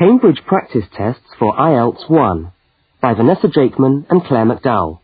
Cambridge 0.00 0.40
Practice 0.46 0.86
Tests 0.96 1.28
for 1.38 1.54
IELTS 1.56 2.08
1 2.08 2.52
by 3.02 3.12
Vanessa 3.12 3.48
Jakeman 3.48 4.06
and 4.08 4.24
Clare 4.24 4.46
McDowell. 4.46 5.00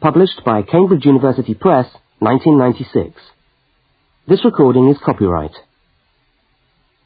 Published 0.00 0.42
by 0.46 0.62
Cambridge 0.62 1.04
University 1.04 1.54
Press, 1.54 1.86
1996. 2.20 3.20
This 4.28 4.44
recording 4.44 4.88
is 4.90 4.96
copyright. 5.04 5.56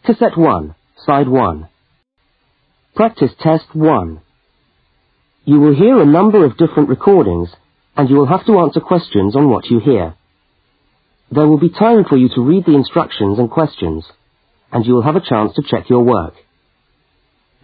Cassette 0.05 0.37
1, 0.37 0.75
Side 1.07 1.29
1. 1.29 1.69
Practice 2.95 3.33
Test 3.41 3.75
1. 3.75 4.21
You 5.47 5.59
will 5.59 5.75
hear 5.75 5.99
a 5.99 6.05
number 6.05 6.45
of 6.45 6.59
different 6.59 6.91
recordings 6.91 7.49
and 7.97 8.11
you 8.11 8.17
will 8.17 8.27
have 8.27 8.45
to 8.45 8.59
answer 8.59 8.81
questions 8.81 9.35
on 9.35 9.49
what 9.49 9.65
you 9.71 9.81
hear. 9.81 10.15
There 11.31 11.49
will 11.49 11.59
be 11.59 11.71
time 11.71 12.05
for 12.07 12.19
you 12.19 12.29
to 12.35 12.43
read 12.43 12.67
the 12.67 12.77
instructions 12.77 13.39
and 13.39 13.51
questions 13.51 14.05
and 14.71 14.85
you 14.85 14.93
will 14.93 15.03
have 15.03 15.17
a 15.17 15.27
chance 15.27 15.55
to 15.55 15.63
check 15.63 15.89
your 15.89 16.03
work. 16.03 16.35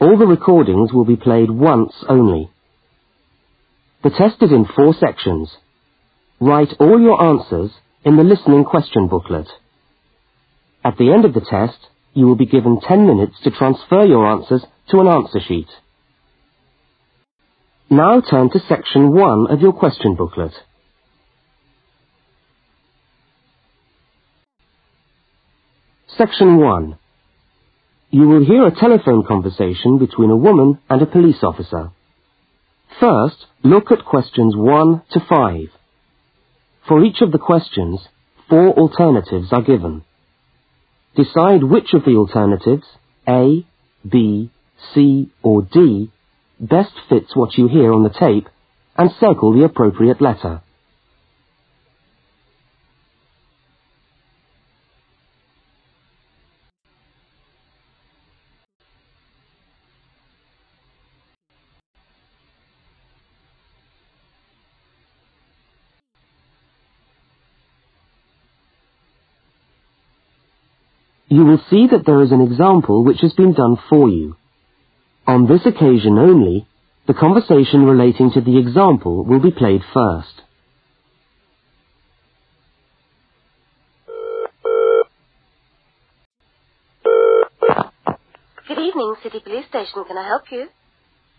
All 0.02 0.18
the 0.18 0.26
recordings 0.26 0.92
will 0.92 1.04
be 1.04 1.14
played 1.14 1.48
once 1.48 1.92
only. 2.08 2.50
The 4.02 4.10
test 4.10 4.42
is 4.42 4.50
in 4.50 4.66
four 4.74 4.94
sections. 4.94 5.48
Write 6.40 6.74
all 6.80 7.00
your 7.00 7.22
answers 7.22 7.70
in 8.04 8.16
the 8.16 8.24
listening 8.24 8.64
question 8.64 9.06
booklet. 9.06 9.46
At 10.84 10.98
the 10.98 11.12
end 11.12 11.24
of 11.24 11.34
the 11.34 11.46
test, 11.48 11.78
you 12.14 12.26
will 12.26 12.34
be 12.34 12.46
given 12.46 12.80
10 12.80 13.06
minutes 13.06 13.36
to 13.44 13.52
transfer 13.52 14.04
your 14.04 14.26
answers 14.26 14.64
to 14.90 14.98
an 14.98 15.06
answer 15.06 15.38
sheet. 15.38 15.68
Now 17.88 18.20
turn 18.20 18.50
to 18.50 18.58
section 18.68 19.14
1 19.14 19.52
of 19.52 19.60
your 19.60 19.72
question 19.72 20.16
booklet. 20.16 20.52
Section 26.18 26.56
1. 26.56 26.98
You 28.14 28.28
will 28.28 28.44
hear 28.44 28.66
a 28.66 28.78
telephone 28.78 29.24
conversation 29.26 29.96
between 29.98 30.28
a 30.28 30.36
woman 30.36 30.78
and 30.90 31.00
a 31.00 31.06
police 31.06 31.42
officer. 31.42 31.92
First, 33.00 33.46
look 33.64 33.90
at 33.90 34.04
questions 34.04 34.54
1 34.54 35.02
to 35.12 35.20
5. 35.26 35.60
For 36.86 37.02
each 37.02 37.22
of 37.22 37.32
the 37.32 37.38
questions, 37.38 38.00
four 38.50 38.68
alternatives 38.78 39.50
are 39.50 39.62
given. 39.62 40.04
Decide 41.16 41.64
which 41.64 41.94
of 41.94 42.04
the 42.04 42.16
alternatives, 42.16 42.84
A, 43.26 43.64
B, 44.06 44.50
C 44.92 45.30
or 45.42 45.62
D, 45.62 46.10
best 46.60 46.92
fits 47.08 47.34
what 47.34 47.56
you 47.56 47.66
hear 47.66 47.94
on 47.94 48.02
the 48.02 48.10
tape 48.10 48.46
and 48.94 49.10
circle 49.20 49.54
the 49.54 49.64
appropriate 49.64 50.20
letter. 50.20 50.60
You 71.32 71.46
will 71.46 71.60
see 71.70 71.86
that 71.90 72.04
there 72.04 72.22
is 72.22 72.30
an 72.30 72.42
example 72.42 73.04
which 73.04 73.22
has 73.22 73.32
been 73.32 73.54
done 73.54 73.78
for 73.88 74.08
you. 74.08 74.36
On 75.26 75.46
this 75.46 75.64
occasion 75.64 76.18
only, 76.18 76.66
the 77.06 77.14
conversation 77.14 77.86
relating 77.86 78.30
to 78.32 78.42
the 78.42 78.58
example 78.58 79.24
will 79.24 79.40
be 79.40 79.50
played 79.50 79.80
first. 79.94 80.42
Good 88.68 88.78
evening, 88.78 89.14
City 89.22 89.40
Police 89.42 89.64
Station. 89.70 90.04
Can 90.06 90.18
I 90.18 90.26
help 90.26 90.42
you? 90.50 90.66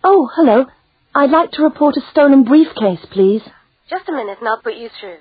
Oh, 0.03 0.27
hello. 0.35 0.65
I'd 1.13 1.29
like 1.29 1.51
to 1.51 1.63
report 1.63 1.97
a 1.97 2.01
stolen 2.11 2.45
briefcase, 2.45 3.05
please. 3.11 3.43
Just 3.91 4.09
a 4.09 4.11
minute 4.11 4.39
and 4.39 4.49
I'll 4.49 4.61
put 4.61 4.75
you 4.75 4.89
through. 4.99 5.17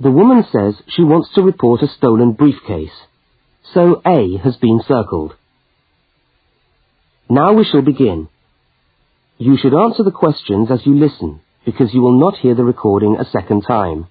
The 0.00 0.10
woman 0.10 0.44
says 0.50 0.80
she 0.88 1.04
wants 1.04 1.28
to 1.34 1.42
report 1.42 1.82
a 1.82 1.88
stolen 1.88 2.32
briefcase, 2.32 2.98
so 3.74 4.00
A 4.06 4.38
has 4.38 4.56
been 4.56 4.80
circled. 4.88 5.34
Now 7.28 7.52
we 7.52 7.64
shall 7.64 7.82
begin. 7.82 8.28
You 9.36 9.58
should 9.58 9.74
answer 9.74 10.02
the 10.02 10.10
questions 10.10 10.70
as 10.70 10.86
you 10.86 10.94
listen, 10.94 11.40
because 11.66 11.92
you 11.92 12.00
will 12.00 12.18
not 12.18 12.38
hear 12.38 12.54
the 12.54 12.64
recording 12.64 13.16
a 13.16 13.26
second 13.26 13.60
time. 13.68 14.06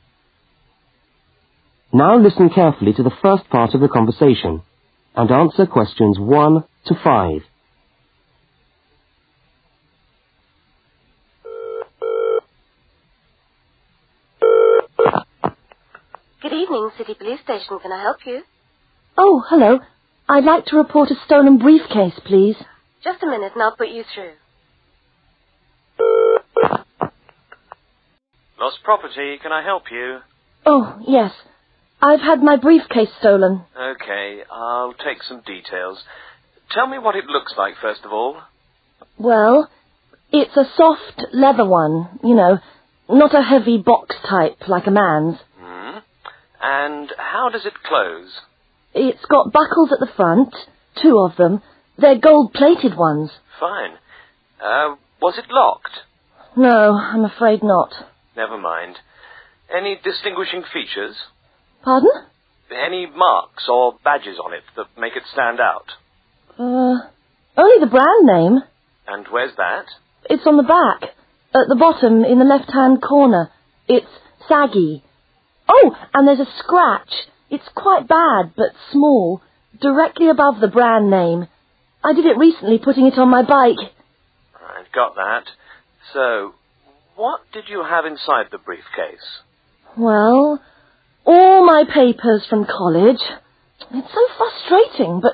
Now 1.91 2.19
listen 2.19 2.51
carefully 2.51 2.93
to 2.93 3.01
the 3.01 3.17
first 3.23 3.49
part 3.49 3.73
of 3.73 3.81
the 3.81 3.87
conversation, 3.87 4.61
and 5.15 5.31
answer 5.31 5.65
questions 5.65 6.19
1 6.19 6.63
to 6.85 6.95
5. 7.03 7.41
Good 16.41 16.53
evening, 16.53 16.89
City 16.97 17.15
Police 17.15 17.41
Station. 17.43 17.79
Can 17.81 17.91
I 17.91 18.01
help 18.01 18.19
you? 18.25 18.43
Oh, 19.17 19.43
hello. 19.49 19.79
I'd 20.29 20.45
like 20.45 20.63
to 20.67 20.77
report 20.77 21.11
a 21.11 21.15
stolen 21.25 21.57
briefcase, 21.57 22.17
please. 22.25 22.55
Just 23.03 23.21
a 23.21 23.25
minute 23.27 23.51
and 23.55 23.61
I'll 23.61 23.75
put 23.75 23.89
you 23.89 24.05
through. 24.15 24.31
Lost 28.57 28.77
property, 28.85 29.37
can 29.41 29.51
I 29.51 29.63
help 29.63 29.83
you? 29.91 30.19
Oh, 30.65 31.01
yes. 31.05 31.33
I've 32.01 32.21
had 32.21 32.41
my 32.41 32.55
briefcase 32.55 33.09
stolen. 33.19 33.63
Okay, 33.77 34.39
I'll 34.49 34.93
take 34.93 35.21
some 35.23 35.41
details. 35.45 36.01
Tell 36.71 36.87
me 36.87 36.99
what 36.99 37.17
it 37.17 37.25
looks 37.25 37.53
like, 37.57 37.73
first 37.81 38.05
of 38.05 38.13
all. 38.13 38.37
Well, 39.17 39.69
it's 40.31 40.55
a 40.55 40.63
soft 40.77 41.21
leather 41.33 41.65
one, 41.65 42.19
you 42.23 42.35
know, 42.35 42.59
not 43.09 43.35
a 43.35 43.41
heavy 43.41 43.77
box 43.77 44.15
type 44.25 44.69
like 44.69 44.87
a 44.87 44.91
man's. 44.91 45.37
And 46.61 47.09
how 47.17 47.49
does 47.49 47.65
it 47.65 47.73
close? 47.85 48.31
It's 48.93 49.23
got 49.25 49.53
buckles 49.53 49.91
at 49.91 49.99
the 49.99 50.11
front, 50.15 50.53
two 51.01 51.17
of 51.19 51.37
them. 51.37 51.61
They're 51.97 52.17
gold-plated 52.19 52.97
ones. 52.97 53.31
Fine. 53.59 53.91
Uh, 54.61 54.95
was 55.21 55.37
it 55.37 55.45
locked? 55.49 55.91
No, 56.57 56.93
I'm 56.97 57.23
afraid 57.25 57.61
not. 57.63 57.93
Never 58.35 58.57
mind. 58.57 58.95
Any 59.73 59.99
distinguishing 60.03 60.63
features? 60.73 61.15
Pardon? 61.83 62.09
Any 62.71 63.05
marks 63.05 63.67
or 63.69 63.95
badges 64.03 64.37
on 64.43 64.53
it 64.53 64.63
that 64.75 64.85
make 64.99 65.15
it 65.15 65.23
stand 65.31 65.59
out? 65.59 65.85
Uh, 66.57 67.07
only 67.57 67.79
the 67.79 67.89
brand 67.89 68.25
name. 68.25 68.59
And 69.07 69.25
where's 69.31 69.55
that? 69.57 69.85
It's 70.29 70.45
on 70.45 70.57
the 70.57 70.63
back, 70.63 71.09
at 71.53 71.67
the 71.67 71.75
bottom 71.79 72.23
in 72.23 72.39
the 72.39 72.45
left-hand 72.45 73.01
corner. 73.01 73.49
It's 73.87 74.07
saggy. 74.47 75.03
Oh, 75.69 75.95
and 76.13 76.27
there's 76.27 76.39
a 76.39 76.51
scratch. 76.57 77.11
It's 77.49 77.69
quite 77.75 78.07
bad, 78.07 78.53
but 78.57 78.71
small, 78.91 79.41
directly 79.79 80.29
above 80.29 80.59
the 80.59 80.67
brand 80.67 81.09
name. 81.09 81.47
I 82.03 82.13
did 82.13 82.25
it 82.25 82.37
recently, 82.37 82.79
putting 82.79 83.05
it 83.05 83.17
on 83.17 83.29
my 83.29 83.43
bike. 83.43 83.77
I've 84.55 84.91
got 84.91 85.15
that. 85.15 85.43
So, 86.13 86.53
what 87.15 87.41
did 87.53 87.65
you 87.67 87.83
have 87.83 88.05
inside 88.05 88.47
the 88.51 88.57
briefcase? 88.57 89.25
Well, 89.97 90.61
all 91.25 91.65
my 91.65 91.83
papers 91.83 92.45
from 92.49 92.65
college. 92.65 93.21
It's 93.91 94.13
so 94.13 94.27
frustrating, 94.37 95.21
but 95.21 95.33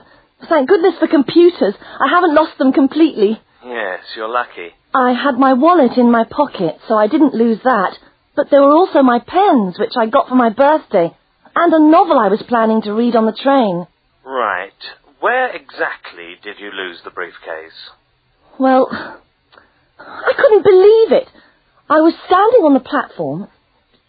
thank 0.50 0.68
goodness 0.68 0.96
for 1.00 1.08
computers. 1.08 1.76
I 1.82 2.10
haven't 2.10 2.36
lost 2.36 2.58
them 2.58 2.74
completely. 2.74 3.40
Yes, 3.66 4.00
you're 4.16 4.30
lucky. 4.30 4.70
I 4.94 5.12
had 5.12 5.36
my 5.38 5.54
wallet 5.54 5.98
in 5.98 6.12
my 6.12 6.24
pocket, 6.24 6.78
so 6.88 6.96
I 6.96 7.08
didn't 7.08 7.34
lose 7.34 7.60
that. 7.64 7.98
But 8.36 8.50
there 8.52 8.62
were 8.62 8.76
also 8.76 9.02
my 9.02 9.20
pens, 9.20 9.80
which 9.80 9.94
I 9.98 10.08
got 10.08 10.28
for 10.28 10.36
my 10.36 10.50
birthday, 10.50 11.16
and 11.56 11.74
a 11.74 11.80
novel 11.80 12.20
I 12.20 12.28
was 12.28 12.44
planning 12.48 12.82
to 12.84 12.94
read 12.94 13.16
on 13.16 13.26
the 13.26 13.32
train. 13.32 13.88
Right. 14.26 14.72
Where 15.20 15.56
exactly 15.56 16.36
did 16.44 16.60
you 16.60 16.72
lose 16.72 17.00
the 17.04 17.12
briefcase? 17.12 17.80
Well, 18.60 18.88
I 20.00 20.34
couldn't 20.38 20.64
believe 20.64 21.12
it. 21.12 21.30
I 21.90 22.02
was 22.02 22.14
standing 22.26 22.62
on 22.66 22.74
the 22.74 22.80
platform. 22.80 23.48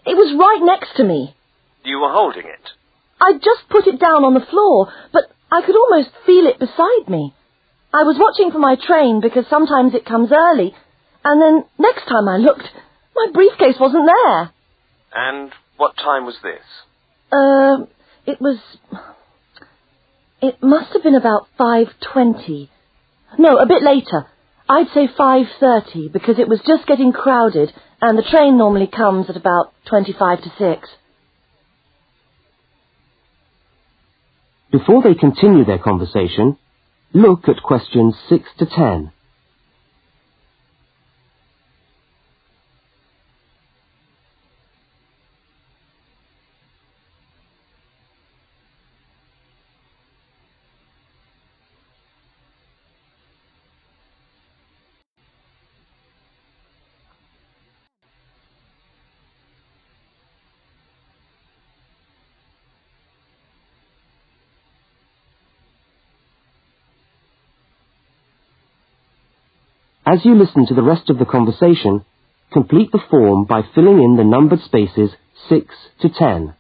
It 0.05 0.17
was 0.17 0.37
right 0.39 0.65
next 0.65 0.97
to 0.97 1.05
me. 1.05 1.35
You 1.85 2.01
were 2.01 2.13
holding 2.13 2.47
it. 2.47 2.67
I'd 3.21 3.43
just 3.43 3.69
put 3.71 3.87
it 3.87 4.01
down 4.01 4.25
on 4.25 4.35
the 4.35 4.47
floor, 4.51 4.93
but 5.13 5.25
I 5.51 5.63
could 5.65 5.77
almost 5.77 6.11
feel 6.27 6.47
it 6.47 6.59
beside 6.59 7.09
me. 7.09 7.35
I 7.93 8.03
was 8.03 8.19
watching 8.19 8.51
for 8.51 8.59
my 8.59 8.77
train 8.77 9.21
because 9.21 9.47
sometimes 9.49 9.95
it 9.95 10.05
comes 10.05 10.31
early, 10.33 10.75
and 11.25 11.41
then 11.41 11.65
next 11.79 12.07
time 12.07 12.29
I 12.29 12.37
looked, 12.37 12.69
my 13.17 13.33
briefcase 13.33 13.77
wasn't 13.81 14.07
there. 14.07 14.51
And 15.15 15.53
what 15.77 15.97
time 15.97 16.27
was 16.27 16.37
this? 16.43 16.63
Uh, 17.33 17.87
it 18.31 18.41
was. 18.41 18.59
It 20.43 20.63
must 20.63 20.93
have 20.93 21.03
been 21.03 21.15
about 21.15 21.49
5.20. 21.59 22.69
No, 23.39 23.57
a 23.57 23.67
bit 23.67 23.83
later. 23.83 24.27
I'd 24.69 24.89
say 24.93 25.09
5.30 25.09 26.13
because 26.13 26.39
it 26.39 26.49
was 26.49 26.61
just 26.67 26.87
getting 26.87 27.13
crowded 27.13 27.73
and 28.01 28.19
the 28.19 28.23
train 28.31 28.59
normally 28.59 28.89
comes 28.89 29.31
at 29.31 29.37
about 29.37 29.73
25 29.89 30.43
to 30.43 30.53
6. 30.59 30.89
Before 34.73 35.03
they 35.03 35.15
continue 35.15 35.65
their 35.65 35.79
conversation, 35.79 36.59
look 37.15 37.49
at 37.49 37.63
questions 37.63 38.15
6 38.29 38.45
to 38.59 38.67
10. 38.67 39.13
As 70.17 70.25
you 70.25 70.35
listen 70.35 70.65
to 70.69 70.75
the 70.75 70.83
rest 70.83 71.11
of 71.11 71.19
the 71.19 71.27
conversation, 71.27 72.03
complete 72.51 72.91
the 72.91 73.03
form 73.11 73.45
by 73.45 73.61
filling 73.75 74.03
in 74.03 74.17
the 74.17 74.25
numbered 74.25 74.61
spaces 74.63 75.11
6 75.51 75.67
to 76.01 76.09
10. 76.09 76.55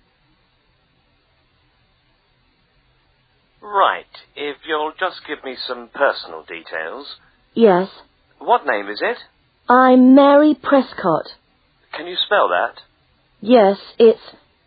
Right. 3.63 4.05
If 4.35 4.59
you'll 4.69 4.93
just 5.01 5.27
give 5.27 5.43
me 5.43 5.57
some 5.67 5.89
personal 5.95 6.45
details. 6.47 7.07
Yes. 7.55 7.89
What 8.41 8.67
name 8.67 8.91
is 8.91 9.01
it? 9.01 9.17
I'm 9.71 10.15
Mary 10.15 10.55
Prescott. 10.63 11.29
Can 11.97 12.07
you 12.07 12.17
spell 12.27 12.51
that? 12.51 12.83
Yes, 13.41 13.79
it's 13.99 14.21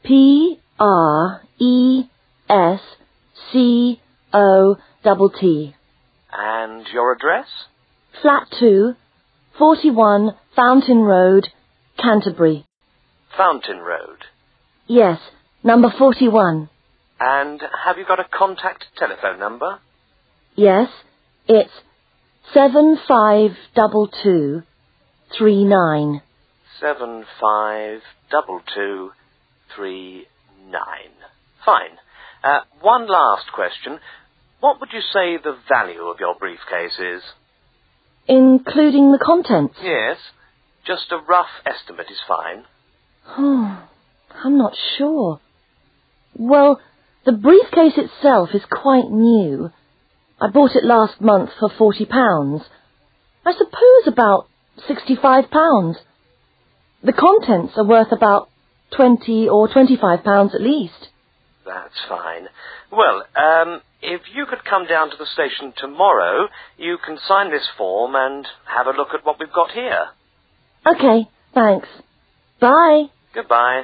P 0.04 0.60
R 0.80 1.44
E 1.60 2.06
S 2.50 2.80
C 3.52 4.02
O 4.34 4.78
double 5.04 5.30
T. 5.30 5.76
And 6.34 6.88
your 6.92 7.14
address? 7.14 7.46
Flat 8.22 8.48
2, 8.60 8.94
41 9.58 10.36
Fountain 10.56 11.00
Road, 11.00 11.48
Canterbury. 11.98 12.66
Fountain 13.38 13.80
Road. 13.80 14.26
Yes, 14.88 15.20
number 15.64 15.90
41. 15.98 16.70
And 17.20 17.62
have 17.86 17.98
you 17.98 18.06
got 18.06 18.20
a 18.20 18.26
contact 18.26 18.86
telephone 18.98 19.40
number? 19.40 19.80
Yes, 20.56 20.90
it's 21.48 21.72
7522 22.54 24.64
39. 25.38 26.22
Seven 26.80 27.26
five 27.40 28.02
double 28.32 28.62
two 28.74 29.12
three 29.76 30.26
nine. 30.66 31.12
Fine. 31.66 31.98
Uh, 32.44 32.62
one 32.82 33.08
last 33.08 33.52
question. 33.54 34.00
What 34.60 34.80
would 34.80 34.90
you 34.94 35.02
say 35.02 35.38
the 35.38 35.58
value 35.68 36.04
of 36.04 36.20
your 36.20 36.36
briefcase 36.36 36.98
is? 37.00 37.22
Including 38.66 39.12
the 39.12 39.20
contents? 39.24 39.76
Yes. 39.82 40.18
Just 40.86 41.12
a 41.12 41.18
rough 41.18 41.48
estimate 41.66 42.08
is 42.12 42.18
fine. 42.28 42.64
Oh, 43.38 43.88
I'm 44.44 44.58
not 44.58 44.74
sure. 44.98 45.40
Well, 46.36 46.82
the 47.26 47.32
briefcase 47.32 47.98
itself 47.98 48.50
is 48.54 48.64
quite 48.70 49.10
new. 49.10 49.72
I 50.42 50.50
bought 50.50 50.76
it 50.76 50.84
last 50.84 51.22
month 51.22 51.52
for 51.60 51.70
forty 51.70 52.06
pounds. 52.06 52.64
I 53.46 53.54
suppose 53.54 54.08
about 54.08 54.48
sixty-five 54.88 55.50
pounds. 55.52 55.98
The 57.04 57.14
contents 57.14 57.74
are 57.78 57.86
worth 57.86 58.12
about 58.12 58.50
twenty 58.92 59.48
or 59.48 59.68
twenty-five 59.68 60.24
pounds 60.24 60.54
at 60.56 60.62
least. 60.62 61.10
That's 61.70 62.02
fine. 62.10 62.48
Well, 62.92 63.24
um, 63.36 63.82
if 64.02 64.22
you 64.34 64.48
could 64.48 64.66
come 64.68 64.88
down 64.88 65.12
to 65.12 65.18
the 65.18 65.28
station 65.28 65.72
tomorrow, 65.78 66.48
you 66.78 66.98
can 67.06 67.20
sign 67.28 67.52
this 67.52 67.70
form 67.78 68.16
and 68.16 68.48
have 68.66 68.88
a 68.88 68.98
look 68.98 69.10
at 69.14 69.24
what 69.24 69.40
we've 69.40 69.54
got 69.54 69.70
here. 69.70 70.08
Okay, 70.88 71.30
thanks. 71.54 71.88
Bye. 72.60 73.06
Goodbye. 73.36 73.84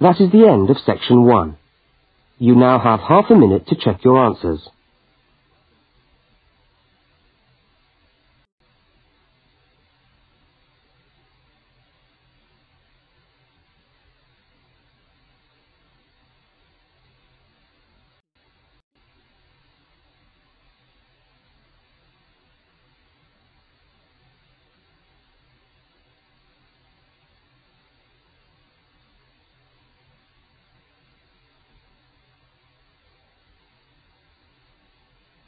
That 0.00 0.20
is 0.20 0.30
the 0.30 0.46
end 0.46 0.68
of 0.68 0.76
section 0.84 1.24
1. 1.24 1.56
You 2.38 2.54
now 2.54 2.80
have 2.80 3.00
half 3.00 3.30
a 3.30 3.34
minute 3.34 3.66
to 3.68 3.76
check 3.76 4.04
your 4.04 4.22
answers. 4.22 4.68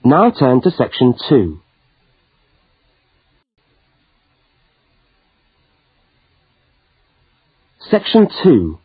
Now 0.07 0.31
turn 0.31 0.61
to 0.61 0.71
section 0.71 1.15
2. 1.31 1.61
Section 7.91 8.29
2. 8.43 8.79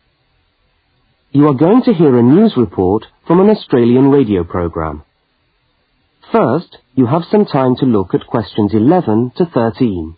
You 1.31 1.47
are 1.47 1.53
going 1.53 1.83
to 1.83 1.93
hear 1.93 2.17
a 2.17 2.23
news 2.23 2.53
report 2.55 3.03
from 3.27 3.41
an 3.41 3.49
Australian 3.49 4.09
radio 4.11 4.45
program. 4.45 5.03
First, 6.31 6.77
you 6.95 7.05
have 7.07 7.23
some 7.29 7.45
time 7.45 7.75
to 7.81 7.85
look 7.85 8.13
at 8.13 8.25
questions 8.25 8.71
11 8.73 9.33
to 9.35 9.45
13. 9.45 10.15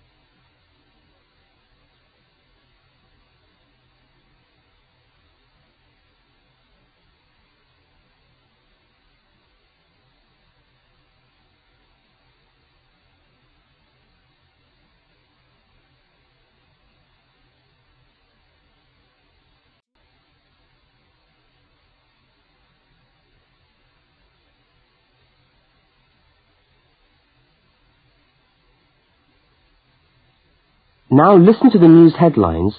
Now 31.14 31.36
listen 31.36 31.70
to 31.72 31.78
the 31.78 31.90
news 31.90 32.16
headlines 32.18 32.74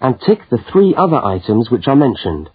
and 0.00 0.20
tick 0.20 0.40
the 0.50 0.58
three 0.72 0.92
other 0.98 1.24
items 1.24 1.70
which 1.70 1.86
are 1.86 1.94
mentioned. 1.94 2.50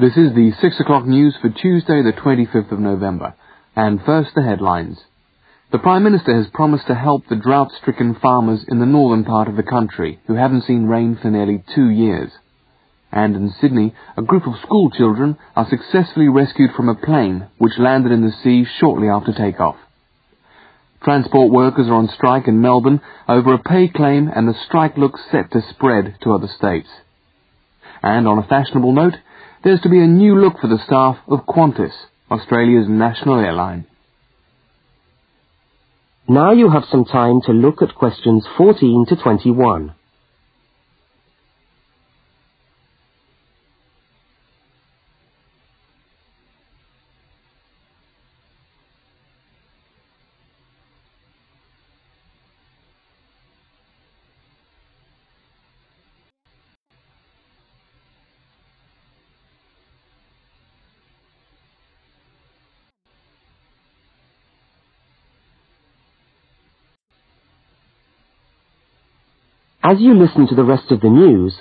This 0.00 0.16
is 0.16 0.34
the 0.34 0.50
6 0.60 0.80
o'clock 0.80 1.06
news 1.06 1.36
for 1.40 1.50
Tuesday, 1.50 2.02
the 2.02 2.12
25th 2.12 2.72
of 2.72 2.80
November. 2.80 3.34
And 3.76 4.00
first, 4.04 4.30
the 4.34 4.42
headlines. 4.42 4.98
The 5.70 5.78
Prime 5.78 6.02
Minister 6.02 6.34
has 6.34 6.48
promised 6.52 6.88
to 6.88 6.96
help 6.96 7.28
the 7.28 7.36
drought-stricken 7.36 8.16
farmers 8.20 8.64
in 8.66 8.80
the 8.80 8.86
northern 8.86 9.24
part 9.24 9.46
of 9.46 9.54
the 9.54 9.62
country 9.62 10.18
who 10.26 10.34
haven't 10.34 10.64
seen 10.64 10.86
rain 10.86 11.16
for 11.22 11.30
nearly 11.30 11.62
two 11.76 11.88
years. 11.88 12.32
And 13.12 13.34
in 13.34 13.54
Sydney, 13.60 13.94
a 14.16 14.22
group 14.22 14.46
of 14.46 14.60
school 14.62 14.90
children 14.90 15.36
are 15.56 15.68
successfully 15.68 16.28
rescued 16.28 16.70
from 16.76 16.88
a 16.88 16.94
plane 16.94 17.48
which 17.58 17.78
landed 17.78 18.12
in 18.12 18.22
the 18.22 18.32
sea 18.42 18.64
shortly 18.78 19.08
after 19.08 19.32
takeoff. 19.32 19.76
Transport 21.02 21.50
workers 21.50 21.88
are 21.88 21.94
on 21.94 22.08
strike 22.08 22.46
in 22.46 22.60
Melbourne 22.60 23.00
over 23.26 23.54
a 23.54 23.58
pay 23.58 23.88
claim 23.88 24.30
and 24.34 24.46
the 24.46 24.58
strike 24.66 24.96
looks 24.96 25.20
set 25.30 25.50
to 25.52 25.62
spread 25.70 26.16
to 26.22 26.32
other 26.32 26.48
states. 26.58 26.88
And 28.02 28.28
on 28.28 28.38
a 28.38 28.46
fashionable 28.46 28.92
note, 28.92 29.14
there's 29.64 29.80
to 29.80 29.88
be 29.88 30.00
a 30.00 30.06
new 30.06 30.38
look 30.38 30.58
for 30.60 30.68
the 30.68 30.82
staff 30.84 31.18
of 31.28 31.46
Qantas, 31.46 31.92
Australia's 32.30 32.86
national 32.88 33.40
airline. 33.40 33.86
Now 36.28 36.52
you 36.52 36.70
have 36.70 36.84
some 36.90 37.04
time 37.06 37.40
to 37.46 37.52
look 37.52 37.82
at 37.82 37.94
questions 37.94 38.46
14 38.56 39.06
to 39.08 39.16
21. 39.16 39.94
As 69.82 69.98
you 69.98 70.14
listen 70.14 70.46
to 70.48 70.54
the 70.54 70.64
rest 70.64 70.90
of 70.90 71.00
the 71.00 71.08
news, 71.08 71.54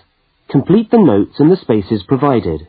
complete 0.50 0.92
the 0.92 0.98
notes 0.98 1.40
in 1.40 1.48
the 1.50 1.56
spaces 1.56 2.04
provided. 2.04 2.68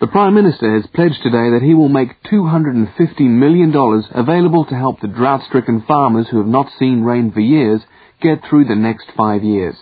The 0.00 0.06
Prime 0.06 0.34
Minister 0.34 0.76
has 0.76 0.86
pledged 0.94 1.22
today 1.22 1.50
that 1.50 1.62
he 1.62 1.74
will 1.74 1.90
make 1.90 2.22
$250 2.22 3.20
million 3.20 3.74
available 4.14 4.64
to 4.64 4.74
help 4.74 5.00
the 5.00 5.08
drought-stricken 5.08 5.82
farmers 5.86 6.28
who 6.30 6.38
have 6.38 6.46
not 6.46 6.70
seen 6.78 7.02
rain 7.02 7.32
for 7.32 7.40
years 7.40 7.82
get 8.22 8.40
through 8.48 8.64
the 8.64 8.74
next 8.74 9.10
five 9.14 9.42
years. 9.44 9.76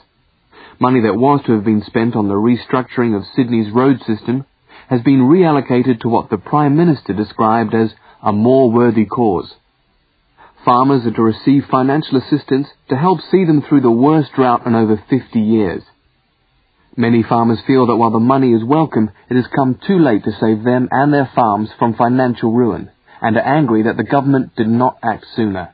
Money 0.80 1.02
that 1.02 1.16
was 1.16 1.40
to 1.46 1.52
have 1.52 1.64
been 1.64 1.84
spent 1.86 2.16
on 2.16 2.28
the 2.28 2.34
restructuring 2.34 3.16
of 3.16 3.24
Sydney's 3.36 3.72
road 3.72 4.00
system 4.06 4.44
has 4.88 5.02
been 5.02 5.20
reallocated 5.20 6.00
to 6.00 6.08
what 6.08 6.30
the 6.30 6.38
Prime 6.38 6.76
Minister 6.76 7.12
described 7.12 7.74
as 7.74 7.92
a 8.22 8.32
more 8.32 8.72
worthy 8.72 9.04
cause. 9.04 9.54
Farmers 10.66 11.06
are 11.06 11.12
to 11.12 11.22
receive 11.22 11.62
financial 11.70 12.18
assistance 12.18 12.66
to 12.88 12.96
help 12.96 13.20
see 13.30 13.44
them 13.44 13.62
through 13.62 13.82
the 13.82 13.90
worst 13.90 14.32
drought 14.34 14.66
in 14.66 14.74
over 14.74 15.00
50 15.08 15.38
years. 15.38 15.84
Many 16.96 17.22
farmers 17.22 17.60
feel 17.68 17.86
that 17.86 17.94
while 17.94 18.10
the 18.10 18.18
money 18.18 18.52
is 18.52 18.64
welcome, 18.64 19.12
it 19.30 19.36
has 19.36 19.46
come 19.54 19.78
too 19.86 20.00
late 20.00 20.24
to 20.24 20.32
save 20.32 20.64
them 20.64 20.88
and 20.90 21.14
their 21.14 21.30
farms 21.36 21.68
from 21.78 21.94
financial 21.94 22.52
ruin, 22.52 22.90
and 23.22 23.36
are 23.36 23.46
angry 23.46 23.84
that 23.84 23.96
the 23.96 24.02
government 24.02 24.56
did 24.56 24.66
not 24.66 24.98
act 25.04 25.26
sooner. 25.36 25.72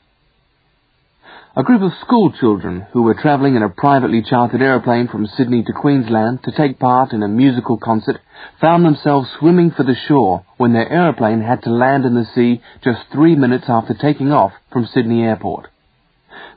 A 1.55 1.63
group 1.63 1.83
of 1.83 1.93
school 2.01 2.33
children 2.33 2.87
who 2.93 3.03
were 3.03 3.13
travelling 3.13 3.57
in 3.57 3.63
a 3.63 3.69
privately 3.69 4.23
chartered 4.23 4.63
aeroplane 4.63 5.09
from 5.09 5.27
Sydney 5.27 5.63
to 5.65 5.73
Queensland 5.75 6.43
to 6.45 6.51
take 6.51 6.79
part 6.79 7.13
in 7.13 7.23
a 7.23 7.29
musical 7.29 7.77
concert 7.77 8.23
found 8.59 8.87
themselves 8.87 9.29
swimming 9.39 9.71
for 9.71 9.83
the 9.83 9.95
shore 9.95 10.47
when 10.57 10.73
their 10.73 10.91
aeroplane 10.91 11.43
had 11.43 11.63
to 11.65 11.71
land 11.71 12.07
in 12.07 12.15
the 12.15 12.25
sea 12.35 12.63
just 12.83 13.03
three 13.13 13.35
minutes 13.35 13.67
after 13.69 13.93
taking 13.93 14.33
off 14.33 14.53
from 14.73 14.87
Sydney 14.87 15.25
Airport. 15.25 15.69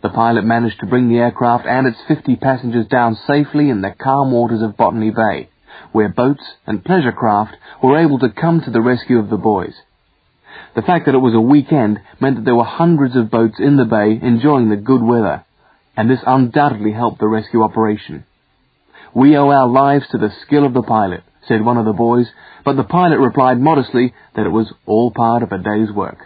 The 0.01 0.11
pilot 0.11 0.45
managed 0.45 0.79
to 0.79 0.85
bring 0.85 1.09
the 1.09 1.19
aircraft 1.19 1.65
and 1.65 1.87
its 1.87 1.99
50 2.07 2.37
passengers 2.37 2.87
down 2.87 3.17
safely 3.27 3.69
in 3.69 3.81
the 3.81 3.91
calm 3.91 4.31
waters 4.31 4.61
of 4.61 4.77
Botany 4.77 5.11
Bay, 5.11 5.49
where 5.91 6.07
boats 6.07 6.53
and 6.65 6.85
pleasure 6.85 7.11
craft 7.11 7.57
were 7.83 7.97
able 7.97 8.19
to 8.19 8.29
come 8.29 8.61
to 8.61 8.71
the 8.71 8.81
rescue 8.81 9.19
of 9.19 9.29
the 9.29 9.35
boys. 9.35 9.73
The 10.75 10.81
fact 10.81 11.05
that 11.05 11.15
it 11.15 11.19
was 11.19 11.33
a 11.33 11.39
weekend 11.39 11.99
meant 12.19 12.35
that 12.35 12.45
there 12.45 12.55
were 12.55 12.65
hundreds 12.65 13.15
of 13.15 13.31
boats 13.31 13.55
in 13.59 13.77
the 13.77 13.85
bay 13.85 14.19
enjoying 14.21 14.69
the 14.69 14.75
good 14.75 15.01
weather, 15.01 15.45
and 15.95 16.09
this 16.09 16.19
undoubtedly 16.25 16.91
helped 16.91 17.19
the 17.19 17.27
rescue 17.27 17.63
operation. 17.63 18.25
We 19.13 19.37
owe 19.37 19.49
our 19.49 19.67
lives 19.67 20.05
to 20.11 20.17
the 20.17 20.33
skill 20.45 20.65
of 20.65 20.73
the 20.73 20.81
pilot, 20.81 21.23
said 21.47 21.63
one 21.63 21.77
of 21.77 21.85
the 21.85 21.93
boys, 21.93 22.27
but 22.65 22.75
the 22.75 22.83
pilot 22.83 23.19
replied 23.19 23.59
modestly 23.59 24.13
that 24.35 24.45
it 24.45 24.49
was 24.49 24.73
all 24.85 25.11
part 25.11 25.43
of 25.43 25.51
a 25.53 25.57
day's 25.57 25.91
work. 25.91 26.17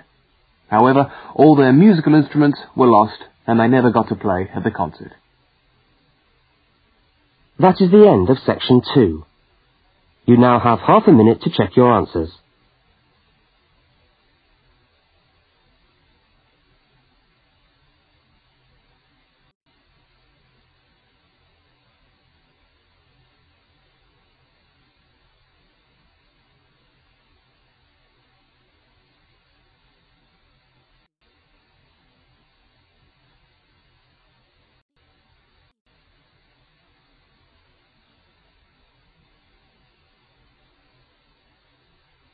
However, 0.67 1.11
all 1.35 1.55
their 1.55 1.73
musical 1.73 2.15
instruments 2.15 2.59
were 2.75 2.87
lost 2.87 3.21
and 3.45 3.59
they 3.59 3.67
never 3.67 3.91
got 3.91 4.09
to 4.09 4.15
play 4.15 4.49
at 4.53 4.63
the 4.63 4.71
concert. 4.71 5.11
That 7.59 7.81
is 7.81 7.91
the 7.91 8.07
end 8.07 8.29
of 8.29 8.37
section 8.45 8.81
two. 8.93 9.25
You 10.25 10.37
now 10.37 10.59
have 10.59 10.79
half 10.79 11.03
a 11.07 11.11
minute 11.11 11.41
to 11.41 11.51
check 11.51 11.75
your 11.75 11.93
answers. 11.93 12.31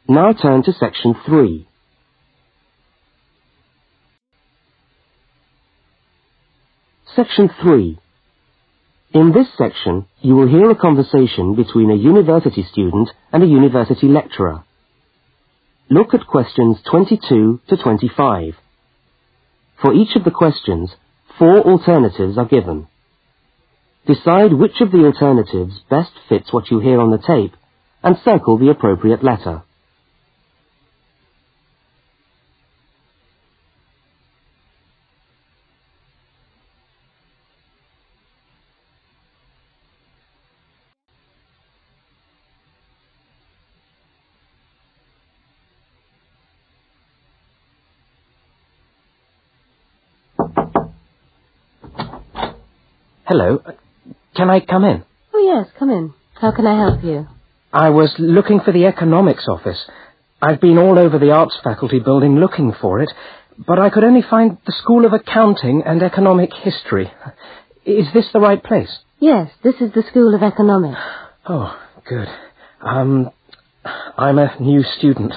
Now 0.07 0.33
turn 0.33 0.61
to 0.63 0.73
section 0.73 1.15
3. 1.25 1.67
Section 7.15 7.49
3. 7.59 7.97
In 9.15 9.31
this 9.31 9.47
section, 9.57 10.05
you 10.21 10.35
will 10.35 10.47
hear 10.47 10.69
a 10.69 10.75
conversation 10.75 11.55
between 11.55 11.89
a 11.89 11.95
university 11.95 12.63
student 12.71 13.09
and 13.33 13.41
a 13.41 13.47
university 13.47 14.07
lecturer. 14.07 14.63
Look 15.89 16.13
at 16.13 16.27
questions 16.27 16.77
22 16.91 17.61
to 17.67 17.77
25. 17.77 18.53
For 19.81 19.93
each 19.93 20.15
of 20.15 20.23
the 20.23 20.29
questions, 20.29 20.91
four 21.39 21.61
alternatives 21.61 22.37
are 22.37 22.45
given. 22.45 22.87
Decide 24.05 24.53
which 24.53 24.81
of 24.81 24.91
the 24.91 25.05
alternatives 25.05 25.79
best 25.89 26.11
fits 26.29 26.53
what 26.53 26.69
you 26.69 26.79
hear 26.79 26.99
on 27.01 27.09
the 27.09 27.17
tape 27.17 27.55
and 28.03 28.17
circle 28.23 28.59
the 28.59 28.69
appropriate 28.69 29.23
letter. 29.23 29.63
Hello. 53.25 53.59
Can 54.35 54.51
I 54.51 54.59
come 54.59 54.83
in? 54.83 55.03
Oh, 55.33 55.39
yes, 55.39 55.73
come 55.79 55.89
in. 55.89 56.13
How 56.35 56.51
can 56.51 56.67
I 56.67 56.77
help 56.77 57.03
you? 57.03 57.27
I 57.73 57.89
was 57.89 58.13
looking 58.19 58.59
for 58.59 58.71
the 58.71 58.85
economics 58.85 59.47
office. 59.47 59.83
I've 60.43 60.61
been 60.61 60.77
all 60.77 60.99
over 60.99 61.17
the 61.17 61.31
arts 61.31 61.57
faculty 61.63 61.99
building 61.99 62.35
looking 62.35 62.71
for 62.79 63.01
it, 63.01 63.09
but 63.57 63.79
I 63.79 63.89
could 63.89 64.03
only 64.03 64.21
find 64.21 64.59
the 64.67 64.73
School 64.73 65.05
of 65.05 65.13
Accounting 65.13 65.81
and 65.85 66.03
Economic 66.03 66.51
History. 66.53 67.11
Is 67.83 68.05
this 68.13 68.25
the 68.31 68.39
right 68.39 68.63
place? 68.63 68.95
Yes, 69.19 69.49
this 69.63 69.75
is 69.81 69.91
the 69.93 70.03
School 70.11 70.35
of 70.35 70.43
Economics. 70.43 70.99
Oh, 71.47 71.75
good. 72.07 72.27
Um, 72.79 73.31
I'm 74.17 74.37
a 74.37 74.55
new 74.59 74.83
student, 74.83 75.33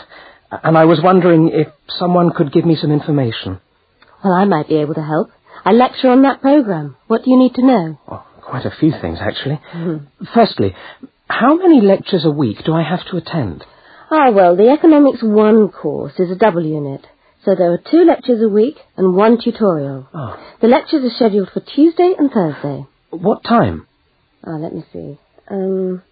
and 0.51 0.77
I 0.77 0.85
was 0.85 1.01
wondering 1.03 1.49
if 1.55 1.69
someone 1.99 2.33
could 2.37 2.53
give 2.53 2.67
me 2.67 2.77
some 2.77 2.93
information. 2.93 3.61
Well, 4.23 4.35
I 4.35 4.45
might 4.45 4.69
be 4.69 4.77
able 4.77 4.95
to 4.95 5.03
help. 5.03 5.31
I 5.65 5.73
lecture 5.73 6.09
on 6.09 6.23
that 6.23 6.41
program. 6.41 6.97
What 7.07 7.25
do 7.25 7.31
you 7.31 7.39
need 7.39 7.55
to 7.55 7.67
know? 7.67 7.99
Oh, 8.09 8.25
quite 8.43 8.65
a 8.65 8.71
few 8.71 8.93
things, 9.01 9.19
actually. 9.21 9.61
Firstly, 10.35 10.75
how 11.29 11.57
many 11.57 11.81
lectures 11.81 12.25
a 12.25 12.31
week 12.31 12.65
do 12.65 12.73
I 12.73 12.83
have 12.83 13.05
to 13.11 13.17
attend? 13.17 13.65
Ah, 14.11 14.31
well, 14.31 14.57
the 14.57 14.71
Economics 14.71 15.23
1 15.23 15.69
course 15.69 16.15
is 16.19 16.31
a 16.31 16.35
double 16.37 16.65
unit. 16.65 17.07
So 17.45 17.55
there 17.55 17.73
are 17.73 17.79
two 17.91 18.05
lectures 18.05 18.43
a 18.43 18.49
week 18.49 18.77
and 18.97 19.15
one 19.15 19.39
tutorial. 19.43 20.09
Oh. 20.13 20.37
The 20.61 20.69
lectures 20.69 21.05
are 21.05 21.15
scheduled 21.15 21.51
for 21.51 21.61
Tuesday 21.61 22.15
and 22.19 22.31
Thursday. 22.31 22.87
What 23.11 23.45
time? 23.45 23.87
Ah, 24.45 24.57
let 24.57 24.75
me 24.75 24.85
see. 24.93 25.19
Um, 25.51 26.03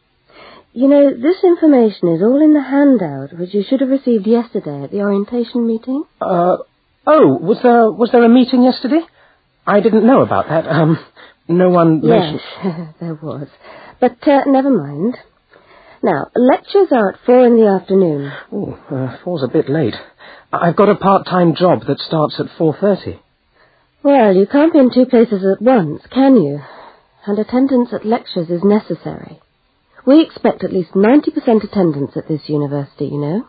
you 0.73 0.89
know, 0.89 1.11
this 1.11 1.43
information 1.43 2.09
is 2.15 2.23
all 2.23 2.43
in 2.43 2.53
the 2.53 2.63
handout, 2.63 3.39
which 3.39 3.55
you 3.55 3.65
should 3.69 3.81
have 3.81 3.89
received 3.89 4.27
yesterday 4.27 4.85
at 4.85 4.91
the 4.91 5.01
orientation 5.01 5.67
meeting. 5.67 6.05
Uh, 6.21 6.59
oh, 7.07 7.39
was 7.39 7.59
there 7.63 7.91
was 7.91 8.11
there 8.13 8.23
a 8.25 8.29
meeting 8.29 8.63
yesterday? 8.63 9.01
I 9.67 9.81
didn't 9.81 10.07
know 10.07 10.23
about 10.23 10.49
that. 10.49 10.67
Um, 10.69 10.99
no 11.49 11.71
one 11.71 12.01
mentioned. 12.01 12.41
Yes, 12.65 12.89
there 13.01 13.15
was. 13.15 13.49
But 14.01 14.27
uh, 14.27 14.43
never 14.47 14.71
mind. 14.71 15.17
Now, 16.03 16.31
lectures 16.37 16.89
are 16.93 17.11
at 17.13 17.21
four 17.25 17.47
in 17.47 17.57
the 17.57 17.67
afternoon. 17.67 18.33
Oh, 18.53 18.79
uh, 18.91 19.17
four's 19.25 19.43
a 19.43 19.49
bit 19.49 19.69
late. 19.69 19.95
I've 20.53 20.77
got 20.77 20.89
a 20.89 20.95
part-time 20.95 21.55
job 21.57 21.81
that 21.89 21.99
starts 21.99 22.39
at 22.39 22.47
four 22.57 22.77
thirty. 22.81 23.19
Well, 24.03 24.35
you 24.37 24.47
can't 24.47 24.73
be 24.73 24.79
in 24.79 24.93
two 24.95 25.07
places 25.07 25.45
at 25.45 25.61
once, 25.61 26.03
can 26.13 26.37
you? 26.37 26.61
And 27.27 27.39
attendance 27.39 27.93
at 27.93 28.07
lectures 28.07 28.49
is 28.51 28.63
necessary. 28.63 29.41
We 30.07 30.23
expect 30.23 30.63
at 30.63 30.73
least 30.73 30.93
90% 30.93 31.65
attendance 31.65 32.13
at 32.17 32.29
this 32.29 32.43
university, 32.49 33.07
you 33.07 33.19
know. 33.19 33.49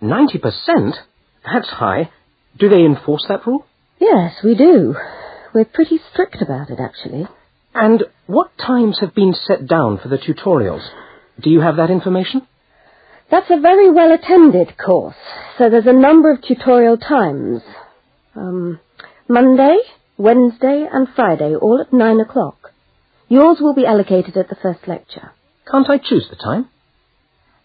Ninety 0.00 0.38
percent? 0.38 0.94
That's 1.44 1.68
high. 1.68 2.10
Do 2.58 2.70
they 2.70 2.84
enforce 2.86 3.26
that 3.28 3.46
rule? 3.46 3.66
Yes, 4.00 4.36
we 4.42 4.54
do. 4.54 4.94
We're 5.54 5.64
pretty 5.64 5.98
strict 6.12 6.42
about 6.42 6.70
it, 6.70 6.78
actually. 6.80 7.26
And 7.74 8.04
what 8.26 8.50
times 8.58 8.98
have 9.00 9.14
been 9.14 9.34
set 9.46 9.66
down 9.66 9.98
for 9.98 10.08
the 10.08 10.18
tutorials? 10.18 10.86
Do 11.40 11.50
you 11.50 11.60
have 11.60 11.76
that 11.76 11.90
information? 11.90 12.46
That's 13.30 13.50
a 13.50 13.60
very 13.60 13.90
well 13.90 14.12
attended 14.12 14.76
course, 14.78 15.14
so 15.58 15.68
there's 15.68 15.86
a 15.86 15.92
number 15.92 16.32
of 16.32 16.42
tutorial 16.42 16.96
times. 16.96 17.60
Um, 18.34 18.80
Monday, 19.28 19.76
Wednesday, 20.16 20.86
and 20.90 21.06
Friday, 21.14 21.54
all 21.54 21.80
at 21.80 21.92
nine 21.92 22.20
o'clock. 22.20 22.72
Yours 23.28 23.58
will 23.60 23.74
be 23.74 23.84
allocated 23.84 24.36
at 24.36 24.48
the 24.48 24.56
first 24.56 24.88
lecture. 24.88 25.32
Can't 25.70 25.90
I 25.90 25.98
choose 25.98 26.26
the 26.30 26.36
time? 26.36 26.68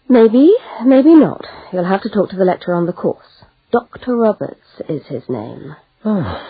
Maybe, 0.08 0.52
maybe 0.84 1.14
not. 1.14 1.46
You'll 1.72 1.88
have 1.88 2.02
to 2.02 2.10
talk 2.10 2.30
to 2.30 2.36
the 2.36 2.44
lecturer 2.44 2.74
on 2.74 2.84
the 2.84 2.92
course. 2.92 3.44
Dr. 3.72 4.14
Roberts 4.14 4.60
is 4.88 5.06
his 5.06 5.22
name. 5.28 5.74
Oh, 6.04 6.46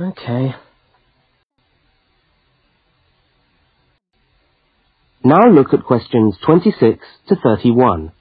okay. 0.00 0.56
Now 5.24 5.48
look 5.50 5.74
at 5.74 5.84
questions 5.84 6.36
26 6.46 7.04
to 7.28 7.36
31. 7.36 8.12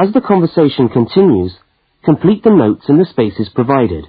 As 0.00 0.12
the 0.12 0.20
conversation 0.20 0.88
continues, 0.88 1.56
complete 2.04 2.44
the 2.44 2.50
notes 2.50 2.84
in 2.88 2.98
the 2.98 3.04
spaces 3.04 3.48
provided. 3.52 4.04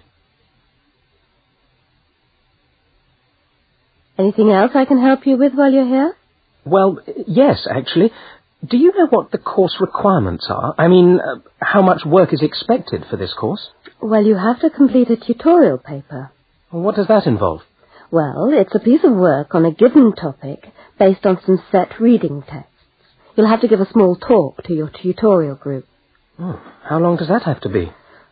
Anything 4.19 4.51
else 4.51 4.71
I 4.75 4.85
can 4.85 5.01
help 5.01 5.25
you 5.25 5.37
with 5.37 5.53
while 5.55 5.71
you're 5.71 5.87
here? 5.87 6.15
Well, 6.63 6.99
yes, 7.25 7.65
actually. 7.67 8.11
Do 8.63 8.77
you 8.77 8.91
know 8.95 9.07
what 9.09 9.31
the 9.31 9.39
course 9.39 9.77
requirements 9.79 10.45
are? 10.47 10.75
I 10.77 10.89
mean, 10.89 11.19
uh, 11.19 11.39
how 11.59 11.81
much 11.81 12.05
work 12.05 12.33
is 12.33 12.43
expected 12.43 13.05
for 13.09 13.17
this 13.17 13.33
course? 13.33 13.69
Well, 13.99 14.23
you 14.23 14.35
have 14.35 14.59
to 14.59 14.69
complete 14.69 15.09
a 15.09 15.17
tutorial 15.17 15.79
paper. 15.79 16.31
What 16.69 16.97
does 16.97 17.07
that 17.07 17.25
involve? 17.25 17.61
Well, 18.11 18.49
it's 18.51 18.75
a 18.75 18.79
piece 18.79 19.03
of 19.03 19.13
work 19.13 19.55
on 19.55 19.65
a 19.65 19.71
given 19.71 20.13
topic 20.13 20.67
based 20.99 21.25
on 21.25 21.39
some 21.45 21.63
set 21.71 21.99
reading 21.99 22.43
texts. 22.43 22.68
You'll 23.35 23.47
have 23.47 23.61
to 23.61 23.67
give 23.67 23.79
a 23.79 23.91
small 23.91 24.15
talk 24.15 24.63
to 24.63 24.73
your 24.73 24.89
tutorial 24.89 25.55
group. 25.55 25.85
Oh, 26.39 26.61
how 26.83 26.99
long 26.99 27.17
does 27.17 27.27
that 27.27 27.43
have 27.43 27.61
to 27.61 27.69
be? 27.69 27.91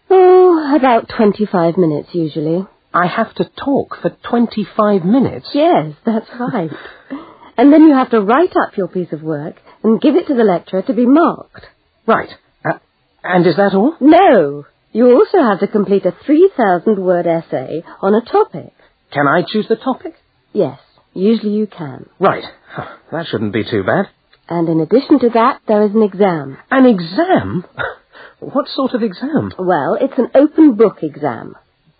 Oh, 0.09 0.75
about 0.75 1.09
25 1.15 1.77
minutes 1.77 2.09
usually. 2.13 2.65
I 2.93 3.07
have 3.07 3.33
to 3.35 3.49
talk 3.63 3.97
for 4.01 4.15
25 4.29 5.03
minutes? 5.03 5.49
Yes, 5.53 5.93
that's 6.05 6.27
right. 6.39 6.71
and 7.57 7.71
then 7.71 7.83
you 7.83 7.93
have 7.93 8.09
to 8.11 8.21
write 8.21 8.55
up 8.55 8.77
your 8.77 8.87
piece 8.87 9.11
of 9.11 9.21
work 9.21 9.55
and 9.83 10.01
give 10.01 10.15
it 10.15 10.27
to 10.27 10.35
the 10.35 10.43
lecturer 10.43 10.81
to 10.83 10.93
be 10.93 11.05
marked. 11.05 11.65
Right. 12.05 12.29
Uh, 12.65 12.79
and 13.23 13.45
is 13.45 13.57
that 13.57 13.73
all? 13.73 13.95
No. 13.99 14.65
You 14.93 15.13
also 15.15 15.37
have 15.39 15.59
to 15.59 15.67
complete 15.67 16.05
a 16.05 16.15
3,000 16.25 16.97
word 17.03 17.27
essay 17.27 17.83
on 18.01 18.15
a 18.15 18.21
topic. 18.21 18.73
Can 19.11 19.27
I 19.27 19.43
choose 19.47 19.67
the 19.67 19.75
topic? 19.75 20.13
Yes, 20.53 20.79
usually 21.13 21.53
you 21.53 21.67
can. 21.67 22.09
Right. 22.19 22.45
That 23.11 23.25
shouldn't 23.29 23.53
be 23.53 23.63
too 23.69 23.83
bad. 23.83 24.07
And 24.49 24.69
in 24.69 24.79
addition 24.79 25.19
to 25.19 25.29
that, 25.33 25.61
there 25.67 25.83
is 25.83 25.93
an 25.93 26.03
exam. 26.03 26.57
An 26.71 26.85
exam? 26.85 27.65
What 28.39 28.67
sort 28.67 28.93
of 28.93 29.01
exam? 29.01 29.51
Well, 29.57 29.97
it's 29.99 30.17
an 30.17 30.29
open 30.35 30.75
book 30.75 30.97
exam. 31.01 31.55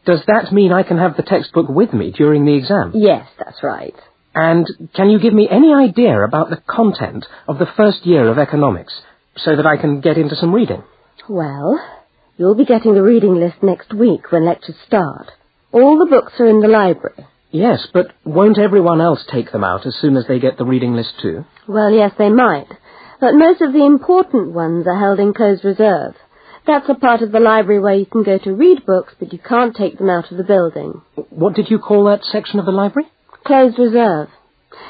Does 0.06 0.22
that 0.28 0.54
mean 0.54 0.72
I 0.72 0.84
can 0.84 1.00
have 1.00 1.18
the 1.18 1.24
textbook 1.24 1.68
with 1.68 1.94
me 1.94 2.12
during 2.12 2.46
the 2.46 2.54
exam? 2.54 2.92
Yes, 2.94 3.28
that's 3.40 3.64
right. 3.64 3.96
And 4.36 4.68
can 4.94 5.10
you 5.10 5.20
give 5.20 5.34
me 5.34 5.48
any 5.50 5.74
idea 5.74 6.24
about 6.24 6.52
the 6.52 6.62
content 6.68 7.26
of 7.48 7.58
the 7.58 7.66
first 7.76 8.06
year 8.06 8.28
of 8.28 8.38
economics 8.38 8.94
so 9.36 9.56
that 9.56 9.66
I 9.66 9.78
can 9.78 10.00
get 10.00 10.20
into 10.20 10.36
some 10.36 10.54
reading? 10.54 10.84
Well, 11.28 11.84
you'll 12.38 12.54
be 12.54 12.66
getting 12.66 12.94
the 12.94 13.02
reading 13.02 13.36
list 13.36 13.64
next 13.64 13.92
week 13.92 14.32
when 14.32 14.46
lectures 14.46 14.76
start. 14.86 15.32
All 15.72 15.98
the 15.98 16.06
books 16.06 16.34
are 16.40 16.48
in 16.48 16.62
the 16.62 16.68
library. 16.68 17.26
Yes, 17.52 17.88
but 17.94 18.08
won't 18.26 18.60
everyone 18.60 19.02
else 19.02 19.24
take 19.32 19.52
them 19.52 19.64
out 19.64 19.86
as 19.86 19.96
soon 20.02 20.18
as 20.18 20.26
they 20.28 20.40
get 20.40 20.58
the 20.58 20.66
reading 20.66 20.94
list 20.94 21.14
too? 21.22 21.46
Well, 21.68 21.92
yes, 21.92 22.12
they 22.18 22.30
might. 22.30 22.68
But 23.20 23.34
most 23.34 23.62
of 23.62 23.74
the 23.74 23.86
important 23.86 24.52
ones 24.54 24.86
are 24.86 25.00
held 25.00 25.20
in 25.20 25.34
closed 25.34 25.64
reserve. 25.64 26.16
That's 26.68 26.90
a 26.90 26.96
part 26.96 27.22
of 27.22 27.32
the 27.32 27.40
library 27.40 27.80
where 27.80 27.96
you 27.96 28.06
can 28.06 28.24
go 28.24 28.38
to 28.38 28.54
read 28.54 28.86
books, 28.86 29.14
but 29.20 29.32
you 29.32 29.40
can't 29.40 29.76
take 29.76 29.98
them 29.98 30.10
out 30.10 30.30
of 30.32 30.38
the 30.38 30.44
building. 30.44 31.02
What 31.30 31.56
did 31.56 31.70
you 31.70 31.80
call 31.80 32.06
that 32.06 32.26
section 32.26 32.60
of 32.60 32.66
the 32.66 32.74
library? 32.74 33.08
Closed 33.46 33.80
reserve. 33.80 34.28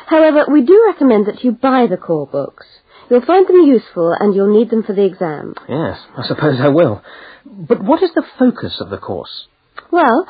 However, 0.07 0.45
we 0.51 0.63
do 0.65 0.85
recommend 0.91 1.27
that 1.27 1.43
you 1.43 1.51
buy 1.51 1.85
the 1.87 1.97
core 1.97 2.25
books. 2.25 2.65
You'll 3.09 3.25
find 3.25 3.47
them 3.47 3.61
useful 3.61 4.15
and 4.19 4.33
you'll 4.33 4.57
need 4.57 4.71
them 4.71 4.83
for 4.83 4.93
the 4.93 5.05
exam. 5.05 5.53
Yes, 5.69 5.99
I 6.17 6.27
suppose 6.27 6.59
I 6.59 6.69
will. 6.69 7.03
But 7.45 7.83
what 7.83 8.01
is 8.01 8.09
the 8.15 8.25
focus 8.39 8.81
of 8.81 8.89
the 8.89 8.97
course? 8.97 9.47
Well, 9.91 10.27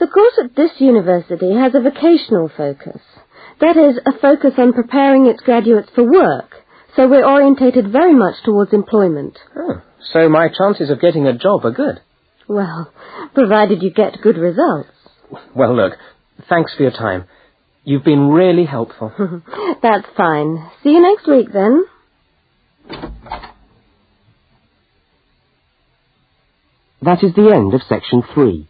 the 0.00 0.06
course 0.08 0.34
at 0.42 0.56
this 0.56 0.72
university 0.78 1.54
has 1.54 1.74
a 1.74 1.80
vocational 1.80 2.50
focus. 2.56 3.00
That 3.60 3.76
is, 3.76 4.00
a 4.06 4.18
focus 4.18 4.54
on 4.58 4.72
preparing 4.72 5.26
its 5.26 5.42
graduates 5.42 5.90
for 5.94 6.10
work. 6.10 6.54
So 6.96 7.06
we're 7.06 7.26
orientated 7.26 7.92
very 7.92 8.14
much 8.14 8.42
towards 8.44 8.72
employment. 8.72 9.38
Oh, 9.56 9.82
so 10.12 10.28
my 10.28 10.48
chances 10.48 10.90
of 10.90 11.00
getting 11.00 11.26
a 11.26 11.36
job 11.36 11.64
are 11.64 11.70
good. 11.70 12.00
Well, 12.48 12.92
provided 13.34 13.82
you 13.82 13.92
get 13.92 14.20
good 14.22 14.36
results. 14.36 14.88
Well, 15.54 15.76
look, 15.76 15.92
thanks 16.48 16.74
for 16.74 16.82
your 16.82 16.92
time. 16.92 17.26
You've 17.84 18.04
been 18.04 18.28
really 18.30 18.64
helpful. 18.64 19.12
That's 19.82 20.06
fine. 20.16 20.70
See 20.82 20.90
you 20.90 21.00
next 21.00 21.28
week 21.28 21.52
then. 21.52 21.84
That 27.02 27.22
is 27.22 27.34
the 27.34 27.50
end 27.54 27.72
of 27.74 27.82
section 27.88 28.22
three. 28.34 28.69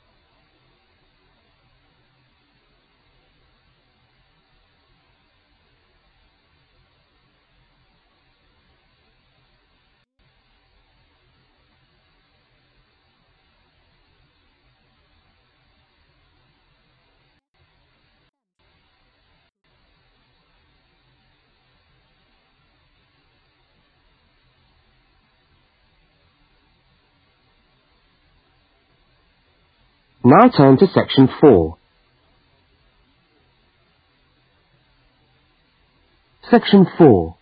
Now 30.33 30.47
turn 30.47 30.77
to 30.77 30.87
section 30.87 31.27
4. 31.41 31.77
Section 36.49 36.87
4. 36.97 37.35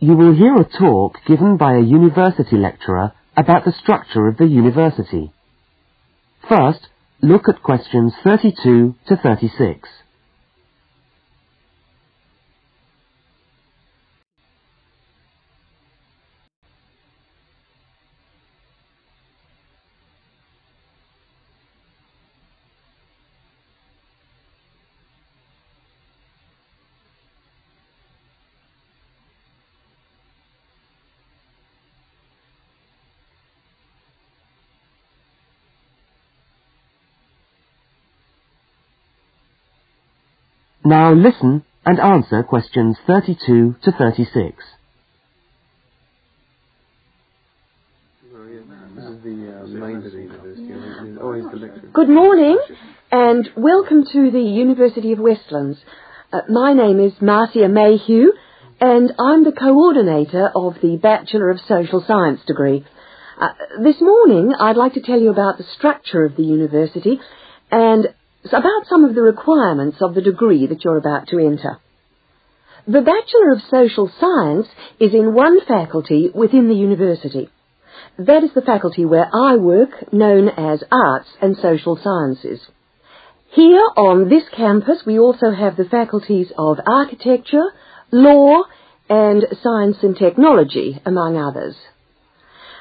You 0.00 0.14
will 0.14 0.34
hear 0.34 0.54
a 0.54 0.64
talk 0.64 1.14
given 1.26 1.56
by 1.56 1.76
a 1.76 1.80
university 1.80 2.58
lecturer 2.58 3.12
about 3.38 3.64
the 3.64 3.72
structure 3.72 4.28
of 4.28 4.36
the 4.36 4.44
university. 4.44 5.32
First, 6.46 6.88
look 7.22 7.48
at 7.48 7.62
questions 7.62 8.12
32 8.22 8.96
to 9.08 9.16
36. 9.16 9.88
Now 40.86 41.14
listen 41.14 41.64
and 41.86 41.98
answer 41.98 42.42
questions 42.42 42.98
32 43.06 43.76
to 43.84 43.92
36. 43.92 44.62
Good 51.94 52.08
morning 52.10 52.58
and 53.10 53.48
welcome 53.56 54.04
to 54.12 54.30
the 54.30 54.42
University 54.42 55.12
of 55.12 55.20
Westlands. 55.20 55.78
Uh, 56.30 56.40
my 56.50 56.74
name 56.74 57.00
is 57.00 57.14
Marcia 57.18 57.66
Mayhew 57.66 58.32
and 58.78 59.10
I'm 59.18 59.42
the 59.42 59.52
coordinator 59.52 60.50
of 60.54 60.74
the 60.82 60.98
Bachelor 60.98 61.48
of 61.48 61.60
Social 61.60 62.04
Science 62.06 62.40
degree. 62.46 62.84
Uh, 63.40 63.48
this 63.82 64.02
morning 64.02 64.52
I'd 64.60 64.76
like 64.76 64.92
to 64.94 65.00
tell 65.00 65.18
you 65.18 65.30
about 65.30 65.56
the 65.56 65.64
structure 65.64 66.26
of 66.26 66.36
the 66.36 66.44
university 66.44 67.20
and 67.70 68.08
about 68.52 68.86
some 68.88 69.04
of 69.04 69.14
the 69.14 69.22
requirements 69.22 69.98
of 70.00 70.14
the 70.14 70.22
degree 70.22 70.66
that 70.66 70.84
you're 70.84 70.98
about 70.98 71.28
to 71.28 71.38
enter. 71.38 71.78
The 72.86 73.00
Bachelor 73.00 73.52
of 73.52 73.62
Social 73.70 74.10
Science 74.20 74.66
is 75.00 75.14
in 75.14 75.32
one 75.32 75.64
faculty 75.64 76.30
within 76.34 76.68
the 76.68 76.74
university. 76.74 77.48
That 78.18 78.44
is 78.44 78.52
the 78.54 78.60
faculty 78.60 79.04
where 79.04 79.28
I 79.32 79.56
work, 79.56 80.12
known 80.12 80.48
as 80.48 80.84
Arts 80.92 81.28
and 81.40 81.56
Social 81.56 81.96
Sciences. 81.96 82.60
Here 83.50 83.88
on 83.96 84.28
this 84.28 84.44
campus 84.54 85.02
we 85.06 85.18
also 85.18 85.50
have 85.50 85.76
the 85.76 85.84
faculties 85.84 86.52
of 86.58 86.78
architecture, 86.86 87.72
law 88.10 88.64
and 89.08 89.46
science 89.62 89.98
and 90.02 90.16
technology, 90.16 91.00
among 91.06 91.36
others. 91.36 91.76